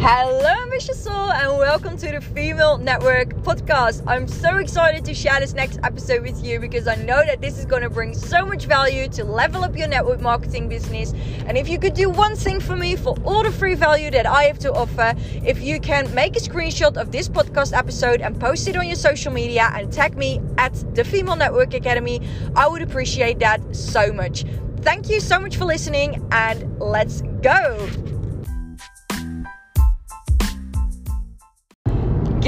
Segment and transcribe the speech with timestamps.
[0.00, 4.04] Hello, ambitious soul, and welcome to the Female Network podcast.
[4.06, 7.58] I'm so excited to share this next episode with you because I know that this
[7.58, 11.14] is going to bring so much value to level up your network marketing business.
[11.48, 14.24] And if you could do one thing for me for all the free value that
[14.24, 15.14] I have to offer,
[15.44, 18.96] if you can make a screenshot of this podcast episode and post it on your
[18.96, 22.20] social media and tag me at the Female Network Academy,
[22.54, 24.44] I would appreciate that so much.
[24.82, 27.90] Thank you so much for listening, and let's go.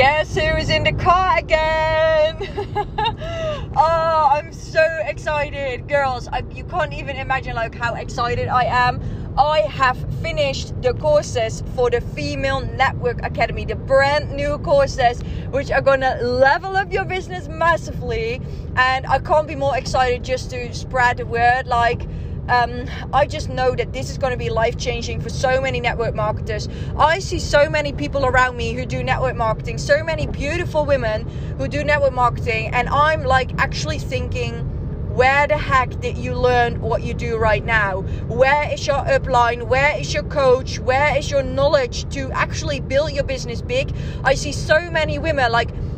[0.00, 2.38] Guess who is in the car again?
[3.76, 6.26] oh, I'm so excited, girls.
[6.32, 8.98] I, you can't even imagine like how excited I am.
[9.36, 15.70] I have finished the courses for the Female Network Academy, the brand new courses which
[15.70, 18.40] are gonna level up your business massively.
[18.76, 21.66] And I can't be more excited just to spread the word.
[21.66, 22.06] Like
[22.50, 25.80] um, I just know that this is going to be life changing for so many
[25.80, 26.68] network marketers.
[26.96, 31.28] I see so many people around me who do network marketing, so many beautiful women
[31.56, 34.66] who do network marketing, and I'm like actually thinking,
[35.14, 38.02] where the heck did you learn what you do right now?
[38.28, 39.64] Where is your upline?
[39.64, 40.78] Where is your coach?
[40.78, 43.92] Where is your knowledge to actually build your business big?
[44.24, 45.89] I see so many women like like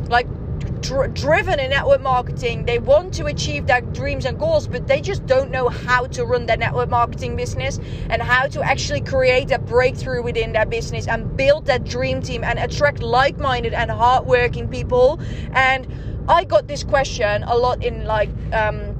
[0.83, 2.65] dr- driven in network marketing.
[2.65, 6.25] They want to achieve their dreams and goals, but they just don't know how to
[6.25, 11.07] run their network marketing business and how to actually create a breakthrough within their business
[11.07, 15.19] and build that dream team and attract like minded and hardworking people.
[15.53, 15.87] And
[16.27, 18.92] I got this question a lot in like, um,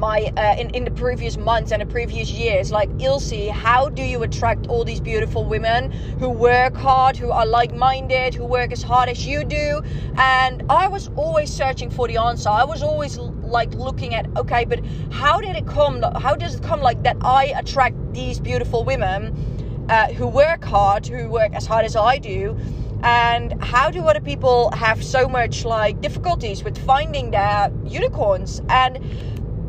[0.00, 4.02] my uh, in, in the previous months and the previous years like ilse how do
[4.02, 8.82] you attract all these beautiful women who work hard who are like-minded who work as
[8.82, 9.82] hard as you do?
[10.16, 12.48] And i was always searching for the answer.
[12.48, 14.80] I was always like looking at okay but
[15.12, 19.86] how did it come how does it come like that i attract these beautiful women
[19.90, 22.56] uh, who work hard who work as hard as i do?
[23.02, 28.60] And how do other people have so much like difficulties with finding their unicorns?
[28.68, 28.98] And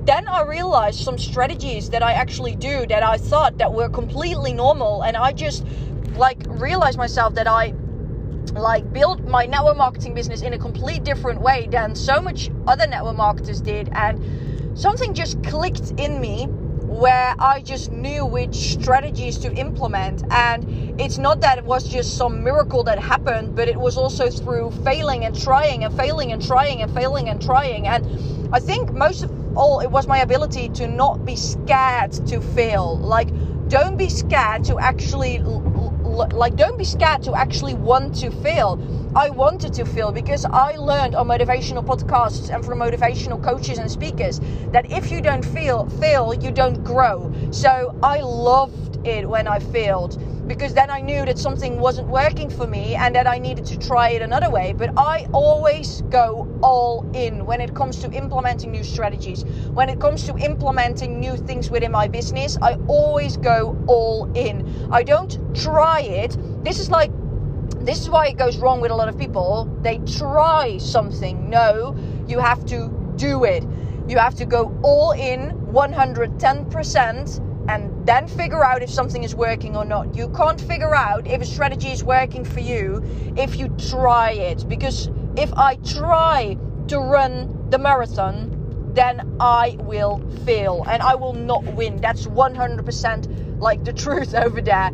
[0.06, 4.54] then I realized some strategies that I actually do that I thought that were completely
[4.54, 5.66] normal and I just
[6.16, 7.74] like realized myself that I
[8.54, 12.88] like built my network marketing business in a complete different way than so much other
[12.88, 16.48] network marketers did and something just clicked in me
[16.92, 20.24] where I just knew which strategies to implement.
[20.30, 24.30] And it's not that it was just some miracle that happened, but it was also
[24.30, 27.88] through failing and trying and failing and trying and failing and trying.
[27.88, 32.42] And I think most of all, it was my ability to not be scared to
[32.42, 32.98] fail.
[32.98, 33.30] Like,
[33.68, 38.78] don't be scared to actually like don't be scared to actually want to fail.
[39.16, 43.90] I wanted to fail because i learned on motivational podcasts and from motivational coaches and
[43.90, 44.42] speakers
[44.74, 47.34] that if you don't feel fail you don't grow.
[47.52, 52.50] So i loved it when i failed because then I knew that something wasn't working
[52.50, 54.74] for me and that I needed to try it another way.
[54.74, 59.46] But I always go all in when it comes to implementing new strategies.
[59.74, 64.90] When it comes to implementing new things within my business, I always go all in.
[64.92, 66.36] I don't try it.
[66.66, 67.12] This is like
[67.80, 69.74] this is why it goes wrong with a lot of people.
[69.82, 71.50] They try something.
[71.50, 71.96] No,
[72.28, 73.64] you have to do it.
[74.08, 79.76] You have to go all in 110% and then figure out if something is working
[79.76, 80.16] or not.
[80.16, 83.04] You can't figure out if a strategy is working for you
[83.38, 84.68] if you try it.
[84.68, 86.58] Because if I try
[86.88, 88.58] to run the marathon,
[88.94, 91.98] then I will fail and I will not win.
[92.02, 94.92] That's 100% like the truth over there.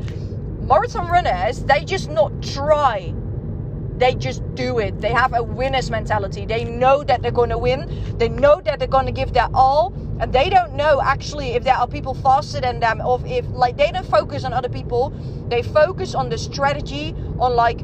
[0.62, 3.14] Marathon runners, they just not try.
[3.98, 5.02] They just do it.
[5.02, 6.46] They have a winner's mentality.
[6.46, 7.90] They know that they're going to win.
[8.18, 11.64] They know that they're going to give their all and they don't know actually if
[11.64, 15.14] there are people faster than them or if like they don't focus on other people.
[15.50, 17.82] They focus on the strategy on like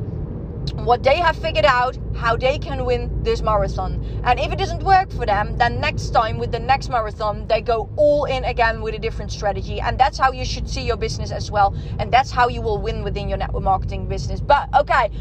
[0.76, 4.04] what they have figured out how they can win this marathon.
[4.24, 7.62] And if it doesn't work for them then next time with the next marathon they
[7.62, 9.80] go all in again with a different strategy.
[9.80, 11.76] And that's how you should see your business as well.
[12.00, 14.42] And that's how you will win within your network marketing business.
[14.42, 15.12] But okay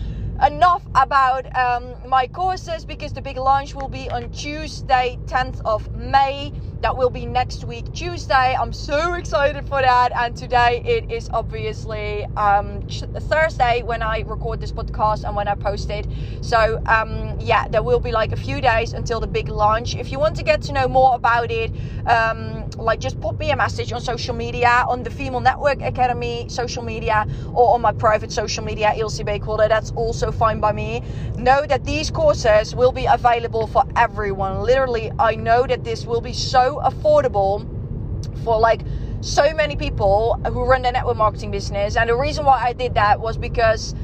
[0.44, 5.94] enough about um, my courses because the big launch will be on Tuesday, 10th of
[5.94, 6.52] May.
[6.82, 8.56] That will be next week, Tuesday.
[8.60, 10.10] I'm so excited for that.
[10.18, 15.54] And today it is obviously um, Thursday when I record this podcast and when I
[15.54, 16.08] post it.
[16.40, 19.94] So, um, yeah, there will be like a few days until the big launch.
[19.94, 21.70] If you want to get to know more about it,
[22.04, 26.46] um, like just pop me a message on social media, on the Female Network Academy
[26.48, 29.68] social media, or on my private social media, Ilse Beekholder.
[29.68, 31.04] That's also fine by me.
[31.38, 34.62] Know that these courses will be available for everyone.
[34.62, 36.32] Literally, I know that this will be
[36.80, 37.66] affordable
[38.44, 38.82] for like
[39.20, 41.96] so many people who run their network marketing business.
[41.96, 43.94] And the reason why I did that was because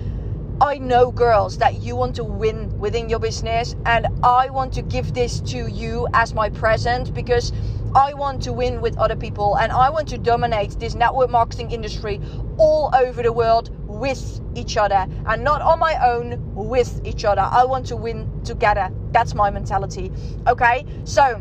[0.60, 4.82] I know, girls, that you want to win within your business, and I want to
[4.82, 7.52] give this to you as my present because
[7.94, 11.70] I want to win with other people and I want to dominate this network marketing
[11.70, 12.20] industry
[12.58, 17.40] all over the world with each other and not on my own with each other.
[17.40, 18.90] I want to win together.
[19.12, 20.12] That's my mentality.
[20.46, 21.40] Okay, so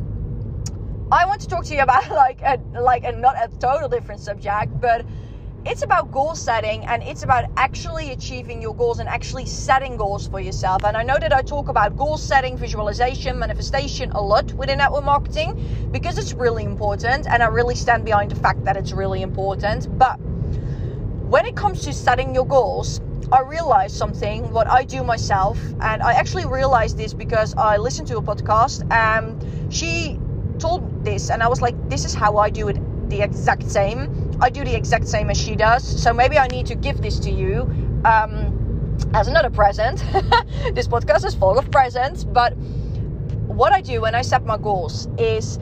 [1.10, 4.20] I want to talk to you about like a like a not a total different
[4.20, 5.06] subject, but
[5.66, 10.28] it's about goal setting and it's about actually achieving your goals and actually setting goals
[10.28, 10.84] for yourself.
[10.84, 15.04] And I know that I talk about goal setting, visualization, manifestation a lot within network
[15.04, 19.22] marketing because it's really important and I really stand behind the fact that it's really
[19.22, 19.98] important.
[19.98, 20.18] But
[21.30, 23.02] when it comes to setting your goals,
[23.32, 28.08] I realized something what I do myself, and I actually realized this because I listened
[28.10, 30.18] to a podcast and she
[30.58, 32.78] told this, and I was like, this is how I do it
[33.10, 35.84] the exact same I do the exact same as she does.
[36.02, 37.62] So maybe I need to give this to you
[38.06, 40.00] um, as another present.
[40.74, 45.08] this podcast is full of presents, but what I do when I set my goals
[45.18, 45.58] is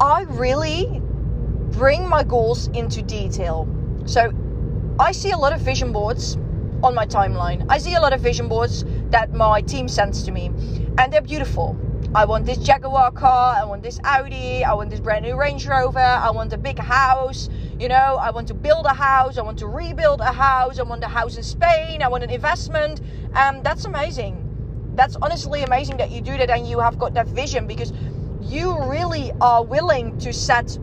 [0.00, 1.00] I really
[1.70, 3.66] bring my goals into detail.
[4.04, 4.30] So
[4.98, 6.36] I see a lot of vision boards
[6.82, 7.64] on my timeline.
[7.70, 10.48] I see a lot of vision boards that my team sends to me,
[10.98, 11.78] and they're beautiful.
[12.16, 15.66] I want this Jaguar car, I want this Audi, I want this brand new Range
[15.66, 19.42] Rover, I want a big house, you know, I want to build a house, I
[19.42, 23.02] want to rebuild a house, I want a house in Spain, I want an investment.
[23.34, 24.42] And um, that's amazing.
[24.94, 27.92] That's honestly amazing that you do that and you have got that vision because
[28.40, 30.78] you really are willing to set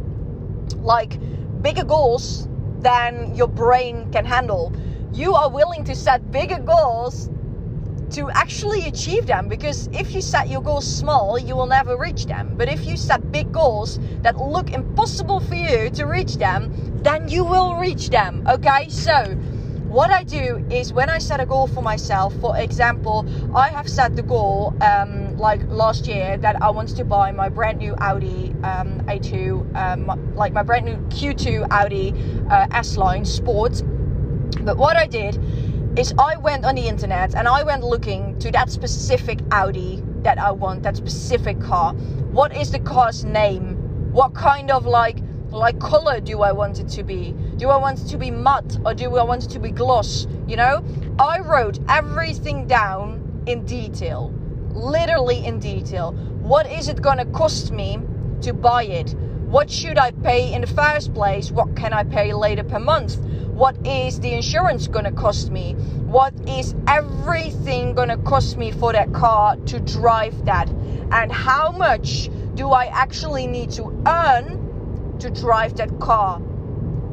[0.81, 1.17] like
[1.63, 2.47] bigger goals
[2.81, 4.71] than your brain can handle.
[5.11, 7.31] You are willing to set bigger goals
[8.13, 12.25] to actually achieve them because if you set your goals small, you will never reach
[12.27, 12.53] them.
[12.55, 16.71] But if you set big goals that look impossible for you to reach them,
[17.03, 18.45] then you will reach them.
[18.47, 19.35] Okay, so
[19.93, 23.25] what I do is when I set a goal for myself, for example,
[23.55, 27.49] I have set the goal um, like last year that I wanted to buy my
[27.49, 32.13] brand new Audi um, A2, um, like my brand new Q2 Audi
[32.49, 33.81] uh, S Line Sport.
[34.61, 35.37] But what I did
[35.95, 40.39] is I went on the internet and I went looking to that specific Audi that
[40.39, 41.93] I want, that specific car.
[41.93, 43.75] What is the car's name?
[44.11, 45.19] What kind of like
[45.51, 47.35] like color do I want it to be?
[47.57, 50.25] Do I want it to be matte or do I want it to be gloss?
[50.47, 50.83] You know,
[51.19, 54.33] I wrote everything down in detail,
[54.71, 56.13] literally in detail.
[56.41, 57.99] What is it gonna cost me
[58.41, 59.13] to buy it?
[59.53, 61.51] What should I pay in the first place?
[61.51, 63.19] What can I pay later per month?
[63.53, 65.73] What is the insurance going to cost me?
[66.07, 70.69] What is everything going to cost me for that car to drive that?
[71.11, 76.41] And how much do I actually need to earn to drive that car?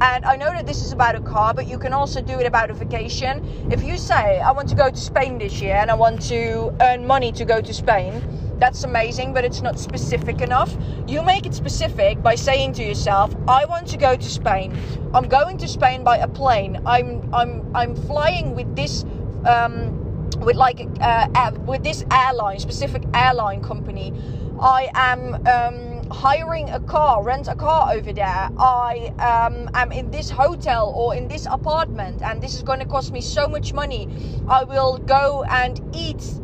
[0.00, 2.46] And I know that this is about a car, but you can also do it
[2.46, 3.68] about a vacation.
[3.70, 6.74] If you say, I want to go to Spain this year and I want to
[6.80, 8.22] earn money to go to Spain,
[8.60, 10.76] that's amazing, but it's not specific enough.
[11.08, 14.76] You make it specific by saying to yourself, I want to go to Spain.
[15.14, 16.80] I'm going to Spain by a plane.
[16.86, 19.04] I'm I'm I'm flying with this
[19.44, 24.12] um, with like uh, with this airline, specific airline company.
[24.60, 28.50] I am um, hiring a car, rent a car over there.
[28.58, 32.84] I um, am in this hotel or in this apartment, and this is going to
[32.84, 34.06] cost me so much money.
[34.48, 36.39] I will go and eat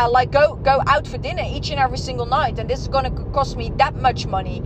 [0.00, 2.88] uh, like go go out for dinner each and every single night and this is
[2.88, 4.62] going to cost me that much money.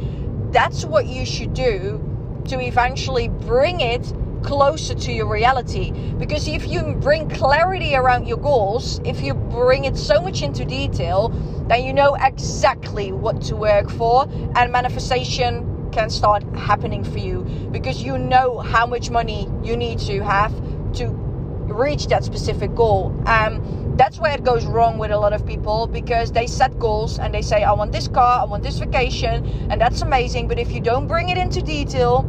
[0.53, 2.01] That's what you should do
[2.49, 4.13] to eventually bring it
[4.45, 5.91] closer to your reality.
[6.19, 10.65] Because if you bring clarity around your goals if you bring it so much into
[10.65, 11.31] detail
[11.69, 17.43] then you know exactly what to work for and manifestation can start happening for you.
[17.73, 20.53] Because you know how much money you need to have
[20.95, 21.24] to
[21.67, 25.87] reach that specific goal um, that's where it goes wrong with a lot of people
[25.87, 29.47] because they set goals and they say, I want this car, I want this vacation,
[29.71, 30.49] and that's amazing.
[30.49, 32.21] But if you don't bring it into detail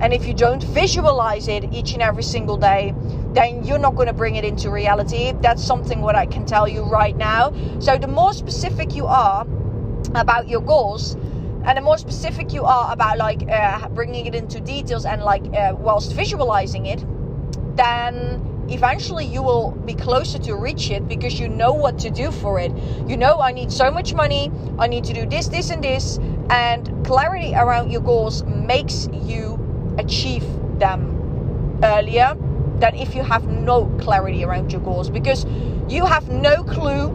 [0.00, 2.94] and if you don't visualize it each and every single day,
[3.32, 5.32] then you're not going to bring it into reality.
[5.40, 7.52] That's something what I can tell you right now.
[7.78, 9.46] So the more specific you are
[10.14, 11.14] about your goals,
[11.64, 15.44] and the more specific you are about like uh, bringing it into details and like
[15.54, 17.04] uh, whilst visualizing it,
[17.76, 22.30] then eventually you will be closer to reach it because you know what to do
[22.30, 22.72] for it.
[23.06, 26.18] You know, I need so much money, I need to do this, this, and this,
[26.50, 29.58] and clarity around your goals makes you
[29.98, 30.44] achieve
[30.78, 32.36] them earlier
[32.78, 35.44] than if you have no clarity around your goals because
[35.88, 37.08] you have no clue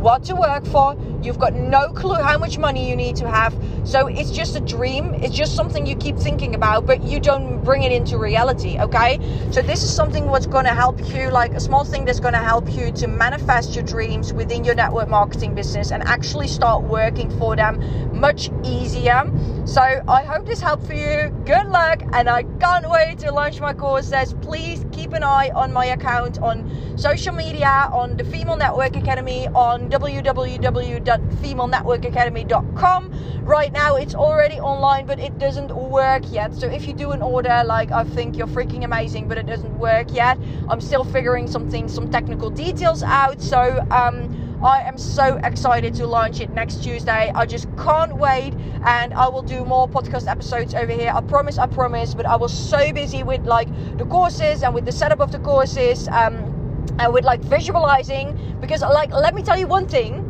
[0.00, 3.54] what to work for, You've got no clue how much money you need to have.
[3.84, 5.14] So it's just a dream.
[5.14, 9.18] It's just something you keep thinking about, but you don't bring it into reality, okay?
[9.50, 12.34] So this is something what's going to help you, like a small thing that's going
[12.34, 16.84] to help you to manifest your dreams within your network marketing business and actually start
[16.84, 19.30] working for them much easier.
[19.66, 21.30] So I hope this helped for you.
[21.44, 24.34] Good luck, and I can't wait to launch my courses.
[24.40, 29.48] Please keep an eye on my account on social media, on the Female Network Academy,
[29.48, 29.88] on
[31.10, 33.44] www.femalenetworkacademy.com.
[33.44, 36.54] Right now, it's already online, but it doesn't work yet.
[36.54, 39.78] So if you do an order, like I think you're freaking amazing, but it doesn't
[39.78, 40.38] work yet.
[40.68, 43.40] I'm still figuring something, some technical details out.
[43.40, 47.32] So um, I am so excited to launch it next Tuesday.
[47.34, 51.10] I just can't wait, and I will do more podcast episodes over here.
[51.14, 52.14] I promise, I promise.
[52.14, 55.38] But I was so busy with like the courses and with the setup of the
[55.40, 56.34] courses, um,
[56.98, 58.36] and with like visualizing.
[58.60, 60.26] Because like, let me tell you one thing.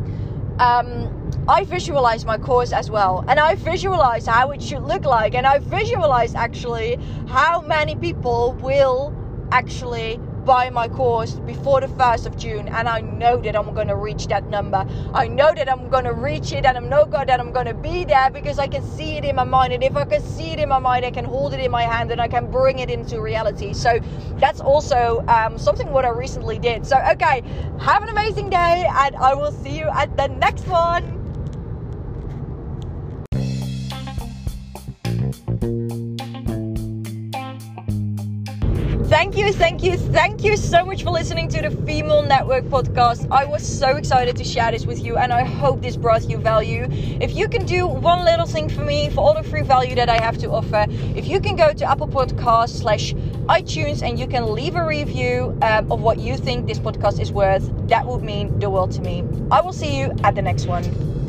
[0.61, 1.09] Um,
[1.49, 5.47] I visualize my course as well, and I visualize how it should look like, and
[5.47, 6.99] I visualize actually
[7.29, 9.15] how many people will
[9.53, 13.89] actually buy my course before the 1st of June and I know that I'm going
[13.89, 14.87] to reach that number.
[15.15, 17.67] I know that I'm going to reach it and I know God that I'm going
[17.67, 20.23] to be there because I can see it in my mind and if I can
[20.23, 22.51] see it in my mind I can hold it in my hand and I can
[22.51, 23.73] bring it into reality.
[23.75, 24.01] So
[24.37, 26.87] that's also um, something what I recently did.
[26.87, 27.43] So okay,
[27.79, 31.20] have an amazing day and I will see you at the next one.
[39.53, 43.27] Thank you, thank you so much for listening to the Female Network podcast.
[43.31, 46.39] I was so excited to share this with you, and I hope this brought you
[46.39, 46.87] value.
[47.21, 50.09] If you can do one little thing for me for all the free value that
[50.09, 53.15] I have to offer, if you can go to Apple Podcast slash
[53.49, 57.33] iTunes and you can leave a review um, of what you think this podcast is
[57.33, 59.25] worth, that would mean the world to me.
[59.51, 61.20] I will see you at the next one.